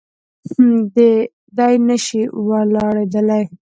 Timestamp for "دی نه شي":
1.57-2.21